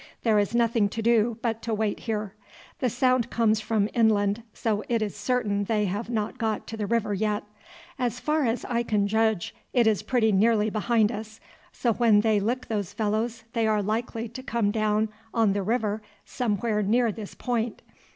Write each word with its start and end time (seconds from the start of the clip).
There 0.23 0.39
is 0.39 0.55
nothing 0.55 0.89
to 0.89 1.01
do 1.03 1.37
but 1.43 1.61
to 1.61 1.75
wait 1.75 1.99
here. 1.99 2.33
The 2.79 2.89
sound 2.89 3.29
comes 3.29 3.59
from 3.61 3.87
inland, 3.93 4.41
so 4.51 4.83
it 4.89 4.99
is 4.99 5.15
certain 5.15 5.65
they 5.65 5.85
have 5.85 6.09
not 6.09 6.39
got 6.39 6.65
to 6.69 6.75
the 6.77 6.87
river 6.87 7.13
yet. 7.13 7.43
As 7.99 8.19
far 8.19 8.43
as 8.43 8.65
I 8.65 8.81
can 8.81 9.07
judge 9.07 9.53
it 9.73 9.85
is 9.85 10.01
pretty 10.01 10.31
nearly 10.31 10.71
behind 10.71 11.11
us, 11.11 11.39
so 11.71 11.93
when 11.93 12.21
they 12.21 12.39
lick 12.39 12.65
those 12.67 12.93
fellows 12.93 13.43
they 13.53 13.67
are 13.67 13.83
likely 13.83 14.27
to 14.29 14.41
come 14.41 14.71
down 14.71 15.09
on 15.35 15.53
the 15.53 15.61
river 15.61 16.01
somewhere 16.25 16.81
near 16.81 17.11
this 17.11 17.35
point. 17.35 17.83